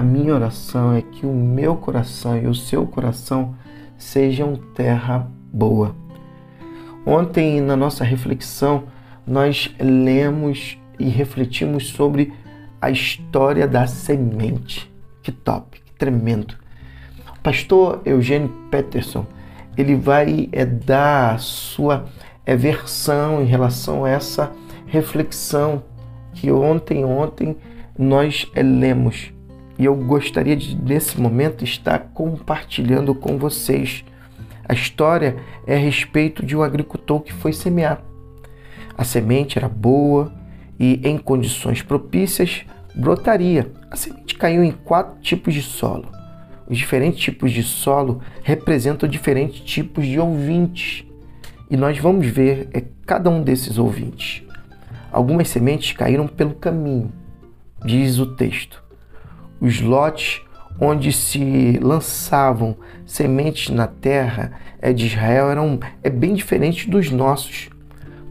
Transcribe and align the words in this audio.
a 0.00 0.02
minha 0.02 0.34
oração 0.34 0.94
é 0.94 1.02
que 1.02 1.26
o 1.26 1.34
meu 1.34 1.76
coração 1.76 2.34
e 2.34 2.46
o 2.46 2.54
seu 2.54 2.86
coração 2.86 3.54
sejam 3.98 4.56
terra 4.74 5.30
boa. 5.52 5.94
Ontem, 7.04 7.60
na 7.60 7.76
nossa 7.76 8.02
reflexão, 8.02 8.84
nós 9.26 9.70
lemos 9.78 10.78
e 10.98 11.06
refletimos 11.06 11.88
sobre 11.88 12.32
a 12.80 12.90
história 12.90 13.68
da 13.68 13.86
semente. 13.86 14.90
Que 15.22 15.30
top, 15.30 15.82
que 15.84 15.92
tremendo. 15.92 16.54
O 17.36 17.40
pastor 17.42 18.00
Eugênio 18.06 18.48
Peterson, 18.70 19.26
ele 19.76 19.96
vai 19.96 20.48
é, 20.50 20.64
dar 20.64 21.34
a 21.34 21.38
sua 21.38 22.06
é, 22.46 22.56
versão 22.56 23.42
em 23.42 23.46
relação 23.46 24.06
a 24.06 24.08
essa 24.08 24.50
reflexão 24.86 25.82
que 26.32 26.50
ontem, 26.50 27.04
ontem 27.04 27.54
nós 27.98 28.50
é, 28.54 28.62
lemos. 28.62 29.30
E 29.80 29.86
eu 29.86 29.96
gostaria 29.96 30.54
de, 30.54 30.76
nesse 30.76 31.18
momento, 31.18 31.64
estar 31.64 32.10
compartilhando 32.12 33.14
com 33.14 33.38
vocês. 33.38 34.04
A 34.68 34.74
história 34.74 35.36
é 35.66 35.74
a 35.74 35.78
respeito 35.78 36.44
de 36.44 36.54
um 36.54 36.62
agricultor 36.62 37.22
que 37.22 37.32
foi 37.32 37.54
semear. 37.54 38.02
A 38.94 39.04
semente 39.04 39.56
era 39.56 39.70
boa 39.70 40.34
e, 40.78 41.00
em 41.02 41.16
condições 41.16 41.80
propícias, 41.80 42.66
brotaria. 42.94 43.72
A 43.90 43.96
semente 43.96 44.34
caiu 44.34 44.62
em 44.62 44.70
quatro 44.70 45.18
tipos 45.22 45.54
de 45.54 45.62
solo. 45.62 46.10
Os 46.68 46.76
diferentes 46.76 47.18
tipos 47.18 47.50
de 47.50 47.62
solo 47.62 48.20
representam 48.42 49.08
diferentes 49.08 49.60
tipos 49.60 50.04
de 50.04 50.20
ouvintes. 50.20 51.06
E 51.70 51.76
nós 51.78 51.96
vamos 51.96 52.26
ver 52.26 52.68
é, 52.74 52.84
cada 53.06 53.30
um 53.30 53.42
desses 53.42 53.78
ouvintes. 53.78 54.42
Algumas 55.10 55.48
sementes 55.48 55.92
caíram 55.92 56.28
pelo 56.28 56.54
caminho, 56.54 57.10
diz 57.82 58.18
o 58.18 58.26
texto. 58.36 58.89
Os 59.60 59.80
lotes 59.80 60.42
onde 60.80 61.12
se 61.12 61.78
lançavam 61.82 62.76
sementes 63.04 63.68
na 63.68 63.86
terra 63.86 64.52
é, 64.80 64.92
de 64.92 65.06
Israel 65.06 65.50
eram 65.50 65.78
é 66.02 66.08
bem 66.08 66.32
diferentes 66.32 66.86
dos 66.86 67.10
nossos, 67.10 67.68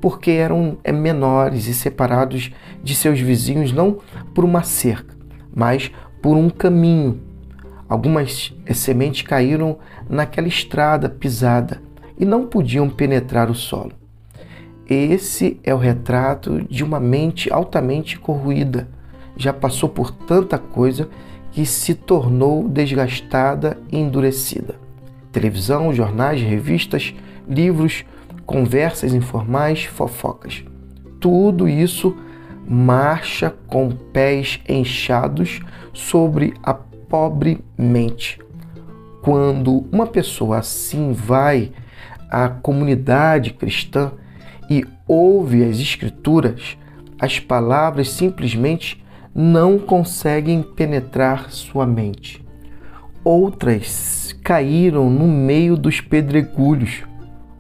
porque 0.01 0.31
eram 0.31 0.77
é, 0.83 0.91
menores 0.91 1.67
e 1.67 1.73
separados 1.73 2.51
de 2.83 2.95
seus 2.95 3.19
vizinhos 3.19 3.71
não 3.71 3.99
por 4.33 4.43
uma 4.43 4.63
cerca, 4.63 5.15
mas 5.53 5.91
por 6.21 6.35
um 6.35 6.49
caminho. 6.49 7.21
Algumas 7.87 8.55
é, 8.65 8.73
sementes 8.73 9.21
caíram 9.21 9.77
naquela 10.09 10.47
estrada 10.47 11.07
pisada 11.09 11.81
e 12.17 12.25
não 12.25 12.47
podiam 12.47 12.89
penetrar 12.89 13.51
o 13.51 13.55
solo. 13.55 13.91
Esse 14.89 15.59
é 15.63 15.73
o 15.73 15.77
retrato 15.77 16.65
de 16.67 16.83
uma 16.83 16.99
mente 16.99 17.53
altamente 17.53 18.17
corroída. 18.17 18.87
Já 19.39 19.53
passou 19.53 19.87
por 19.87 20.11
tanta 20.11 20.59
coisa 20.59 21.09
que 21.49 21.65
se 21.65 21.95
tornou 21.95 22.67
desgastada 22.67 23.79
e 23.89 23.97
endurecida. 23.97 24.75
Televisão, 25.31 25.93
jornais, 25.93 26.41
revistas, 26.41 27.15
livros, 27.47 28.03
conversas 28.45 29.13
informais, 29.13 29.85
fofocas. 29.85 30.63
Tudo 31.21 31.69
isso 31.69 32.15
marcha 32.67 33.55
com 33.67 33.89
pés 33.89 34.59
inchados 34.67 35.61
sobre 35.93 36.53
a 36.61 36.73
pobre 36.73 37.63
mente. 37.77 38.39
Quando 39.21 39.87
uma 39.89 40.05
pessoa 40.05 40.57
assim 40.57 41.13
vai 41.13 41.71
à 42.29 42.49
comunidade 42.49 43.53
cristã, 43.53 44.11
e 44.69 44.85
ouve 45.07 45.63
as 45.63 45.79
Escrituras, 45.79 46.77
as 47.19 47.39
palavras 47.39 48.09
simplesmente 48.11 49.03
não 49.41 49.79
conseguem 49.79 50.61
penetrar 50.61 51.49
sua 51.49 51.85
mente. 51.85 52.45
Outras 53.23 54.37
caíram 54.43 55.09
no 55.09 55.27
meio 55.27 55.77
dos 55.77 56.01
pedregulhos. 56.01 57.03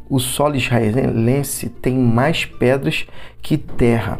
O 0.09 0.19
solo 0.19 0.57
israelense 0.57 1.69
tem 1.69 1.97
mais 1.97 2.43
pedras 2.43 3.07
que 3.41 3.57
terra. 3.57 4.19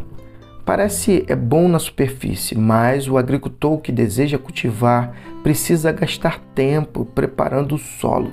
Parece 0.66 1.25
é 1.28 1.36
bom 1.36 1.68
na 1.68 1.80
superfície, 1.80 2.58
mas 2.58 3.09
o 3.09 3.18
agricultor 3.18 3.80
que 3.80 3.91
deseja 3.91 4.38
cultivar 4.38 5.14
precisa 5.44 5.91
gastar 5.91 6.40
tempo 6.56 7.03
preparando 7.03 7.76
o 7.76 7.80
solo 7.80 8.31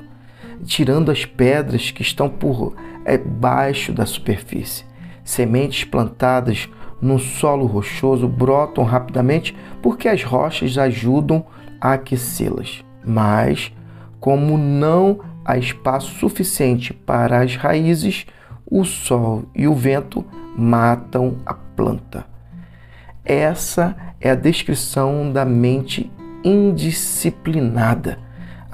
tirando 0.64 1.10
as 1.10 1.24
pedras 1.24 1.90
que 1.90 2.02
estão 2.02 2.28
por 2.28 2.74
é, 3.04 3.18
baixo 3.18 3.92
da 3.92 4.06
superfície. 4.06 4.84
Sementes 5.24 5.84
plantadas 5.84 6.68
no 7.00 7.18
solo 7.18 7.66
rochoso 7.66 8.28
brotam 8.28 8.84
rapidamente 8.84 9.56
porque 9.82 10.08
as 10.08 10.22
rochas 10.22 10.78
ajudam 10.78 11.44
a 11.80 11.92
aquecê-las. 11.92 12.84
Mas, 13.04 13.72
como 14.18 14.58
não 14.58 15.20
há 15.44 15.56
espaço 15.56 16.12
suficiente 16.18 16.92
para 16.92 17.40
as 17.40 17.54
raízes, 17.56 18.26
o 18.68 18.84
sol 18.84 19.44
e 19.54 19.68
o 19.68 19.74
vento 19.74 20.24
matam 20.56 21.36
a 21.46 21.54
planta. 21.54 22.26
Essa 23.24 23.96
é 24.20 24.30
a 24.30 24.34
descrição 24.34 25.32
da 25.32 25.44
mente 25.44 26.10
indisciplinada 26.42 28.26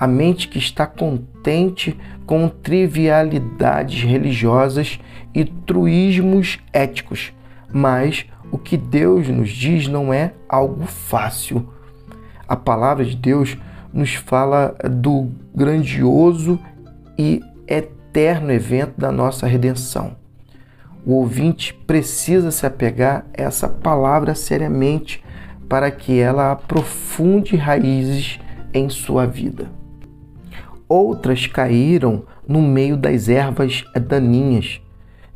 a 0.03 0.07
mente 0.09 0.49
que 0.49 0.59
está 0.59 0.85
contente 0.85 1.97
com 2.27 2.49
trivialidades 2.49 4.03
religiosas 4.03 4.99
e 5.33 5.45
truísmos 5.45 6.59
éticos. 6.73 7.33
Mas 7.73 8.27
o 8.51 8.59
que 8.59 8.77
Deus 8.77 9.29
nos 9.29 9.51
diz 9.51 9.89
não 9.89 10.13
é 10.13 10.35
algo 10.49 10.85
fácil. 10.87 11.69
A 12.47 12.57
palavra 12.57 13.05
de 13.05 13.17
Deus 13.17 13.57
nos 13.93 14.15
fala 14.15 14.75
do 14.91 15.31
grandioso 15.55 16.59
e 17.19 17.41
eterno 17.67 18.53
evento 18.53 18.99
da 18.99 19.11
nossa 19.11 19.47
redenção. 19.47 20.17
O 21.05 21.15
ouvinte 21.15 21.75
precisa 21.75 22.51
se 22.51 22.65
apegar 22.65 23.25
a 23.37 23.43
essa 23.43 23.69
palavra 23.69 24.35
seriamente 24.35 25.23
para 25.69 25.91
que 25.91 26.19
ela 26.19 26.53
aprofunde 26.53 27.57
raízes 27.57 28.39
em 28.73 28.89
sua 28.89 29.27
vida 29.27 29.83
outras 30.93 31.47
caíram 31.47 32.25
no 32.47 32.61
meio 32.61 32.99
das 32.99 33.31
ervas 33.31 33.83
daninhas. 34.09 34.79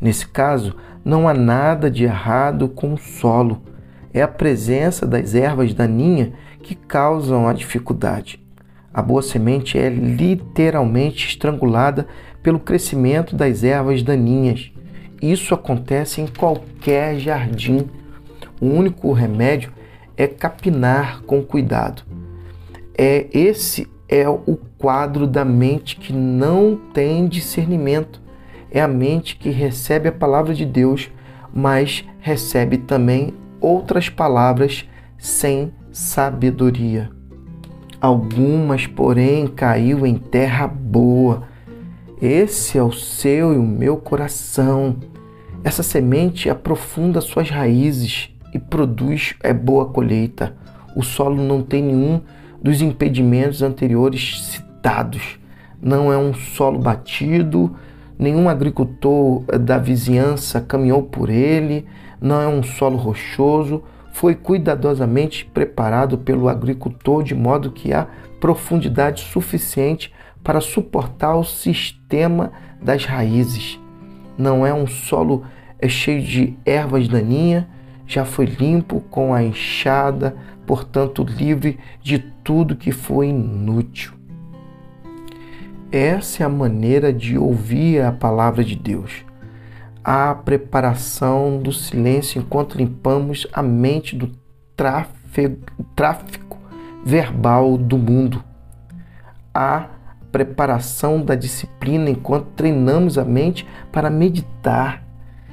Nesse 0.01 0.27
caso, 0.27 0.75
não 1.05 1.29
há 1.29 1.35
nada 1.35 1.91
de 1.91 2.05
errado 2.05 2.69
com 2.69 2.95
o 2.95 2.99
solo. 2.99 3.63
É 4.13 4.23
a 4.23 4.29
presença 4.29 5.07
das 5.07 5.35
ervas 5.35 5.73
daninhas 5.73 6.31
que 6.63 6.75
causam 6.75 7.47
a 7.47 7.53
dificuldade. 7.53 8.45
A 8.93 9.03
boa 9.03 9.23
semente 9.23 9.79
é 9.79 9.89
literalmente 9.89 11.29
estrangulada 11.29 12.07
pelo 12.43 12.59
crescimento 12.59 13.37
das 13.37 13.63
ervas 13.63 14.03
daninhas. 14.03 14.73
Isso 15.21 15.55
acontece 15.55 16.21
em 16.21 16.27
qualquer 16.27 17.19
jardim. 17.19 17.89
O 18.61 18.67
único 18.67 19.13
remédio 19.13 19.73
é 20.17 20.27
capinar 20.27 21.23
com 21.23 21.43
cuidado. 21.43 22.03
É 22.97 23.27
esse 23.33 23.87
é 24.09 24.29
o 24.29 24.59
quadro 24.79 25.27
da 25.27 25.45
mente 25.45 25.97
que 25.97 26.13
não 26.13 26.77
tem 26.95 27.27
discernimento. 27.27 28.21
É 28.77 28.83
a 28.83 28.87
mente 28.87 29.37
que 29.37 29.49
recebe 29.49 30.11
a 30.11 30.13
palavra 30.13 30.53
de 30.53 30.67
Deus, 30.67 31.11
mas 31.51 32.05
recebe 32.21 32.77
também 32.77 33.33
outras 33.59 34.11
palavras 34.11 34.87
sem 35.17 35.73
sabedoria. 35.91 37.11
Algumas, 37.99 38.87
porém, 38.87 39.47
caiu 39.47 40.07
em 40.07 40.19
terra 40.19 40.67
boa. 40.67 41.45
Esse 42.21 42.77
é 42.77 42.83
o 42.83 42.93
seu 42.93 43.55
e 43.55 43.57
o 43.57 43.63
meu 43.63 43.97
coração. 43.97 44.97
Essa 45.65 45.83
semente 45.83 46.51
aprofunda 46.51 47.23
suas 47.23 47.49
raízes 47.49 48.29
e 48.53 48.59
produz 48.59 49.37
é 49.43 49.55
boa 49.55 49.87
colheita. 49.87 50.55
O 50.95 51.03
solo 51.03 51.43
não 51.43 51.63
tem 51.63 51.83
nenhum 51.83 52.21
dos 52.63 52.83
impedimentos 52.83 53.63
anteriores 53.63 54.51
citados. 54.51 55.39
Não 55.81 56.13
é 56.13 56.19
um 56.19 56.35
solo 56.35 56.79
batido, 56.79 57.75
nenhum 58.19 58.49
agricultor 58.49 59.43
da 59.59 59.79
vizinhança 59.79 60.61
caminhou 60.61 61.03
por 61.03 61.31
ele, 61.31 61.87
não 62.21 62.41
é 62.41 62.49
um 62.49 62.63
solo 62.63 62.97
rochoso, 62.97 63.83
foi 64.13 64.35
cuidadosamente 64.35 65.45
preparado 65.45 66.17
pelo 66.17 66.49
agricultor 66.49 67.23
de 67.23 67.35
modo 67.35 67.71
que 67.71 67.93
há 67.93 68.07
profundidade 68.41 69.23
suficiente 69.23 70.13
para 70.43 70.61
suportar 70.61 71.37
o 71.37 71.45
sistema 71.45 72.53
das 72.81 73.05
raízes. 73.05 73.79
Não 74.39 74.67
é 74.67 74.73
um 74.73 74.87
solo 74.87 75.45
é 75.79 75.89
cheio 75.89 76.23
de 76.23 76.57
ervas 76.65 77.09
daninhas, 77.09 77.65
já 78.07 78.25
foi 78.25 78.47
limpo 78.47 79.01
com 79.11 79.35
a 79.35 79.43
enxada, 79.43 80.35
portanto 80.67 81.23
livre 81.23 81.79
de 82.03 82.19
tudo 82.43 82.77
que 82.77 82.93
foi 82.93 83.29
inútil. 83.29 84.16
Essa 85.93 86.43
é 86.43 86.47
a 86.47 86.49
maneira 86.49 87.13
de 87.13 87.39
ouvir 87.39 88.03
a 88.03 88.11
palavra 88.11 88.65
de 88.65 88.75
Deus. 88.75 89.25
A 90.03 90.35
preparação 90.35 91.59
do 91.59 91.73
silêncio 91.73 92.41
enquanto 92.41 92.77
limpamos 92.77 93.47
a 93.53 93.63
mente 93.63 94.17
do 94.17 94.33
tráfego, 94.77 95.59
tráfico 95.95 96.59
verbal 97.05 97.79
do 97.79 97.97
mundo. 97.97 98.43
A 99.55 99.87
preparação 100.33 101.23
da 101.23 101.37
disciplina 101.37 102.11
enquanto 102.11 102.47
treinamos 102.57 103.17
a 103.17 103.25
mente 103.25 103.67
para 103.93 104.11
meditar 104.11 105.05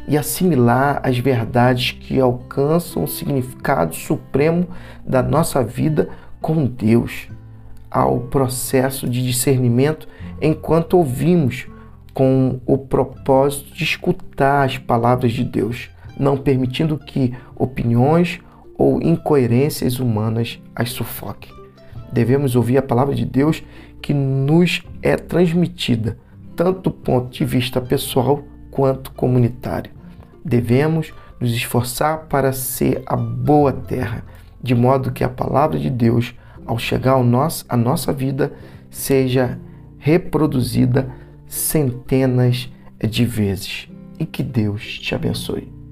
e 0.08 0.18
assimilar 0.18 1.00
as 1.04 1.18
verdades 1.18 1.92
que 1.92 2.20
alcançam 2.20 3.04
o 3.04 3.08
significado 3.08 3.96
supremo 3.96 4.68
da 5.06 5.22
nossa 5.22 5.64
vida 5.64 6.10
com 6.42 6.66
Deus, 6.66 7.30
ao 7.94 8.22
processo 8.22 9.08
de 9.08 9.24
discernimento 9.24 10.08
enquanto 10.42 10.98
ouvimos 10.98 11.68
com 12.14 12.60
o 12.66 12.78
propósito 12.78 13.74
de 13.74 13.84
escutar 13.84 14.66
as 14.66 14.78
palavras 14.78 15.32
de 15.32 15.44
Deus, 15.44 15.90
não 16.20 16.36
permitindo 16.36 16.98
que 16.98 17.34
opiniões 17.56 18.40
ou 18.78 19.02
incoerências 19.02 20.00
humanas 20.00 20.60
as 20.76 20.90
sufoquem. 20.90 21.52
Devemos 22.12 22.56
ouvir 22.56 22.78
a 22.78 22.82
palavra 22.82 23.16
de 23.16 23.26
Deus 23.26 23.64
que 24.02 24.14
nos 24.14 24.84
é 25.02 25.16
transmitida, 25.16 26.18
tanto 26.56 26.82
do 26.82 26.92
ponto 26.92 27.32
de 27.32 27.46
vista 27.46 27.80
pessoal 27.80 28.44
quanto 28.70 29.12
comunitário. 29.12 29.92
Devemos 30.44 31.14
nos 31.40 31.52
esforçar 31.52 32.26
para 32.28 32.54
ser 32.54 33.02
a 33.06 33.16
boa 33.16 33.72
terra, 33.72 34.24
de 34.62 34.76
modo 34.76 35.12
que 35.12 35.24
a 35.24 35.30
palavra 35.30 35.80
de 35.80 35.90
Deus, 35.90 36.34
ao 36.66 36.78
chegar 36.78 37.14
ao 37.14 37.24
nosso, 37.24 37.66
à 37.68 37.78
nossa 37.78 38.12
vida, 38.14 38.54
seja 38.90 39.60
reproduzida 39.98 41.12
centenas 41.48 42.72
de 43.02 43.26
vezes. 43.26 43.88
E 44.20 44.26
que 44.26 44.44
Deus 44.44 45.00
te 45.00 45.16
abençoe. 45.16 45.83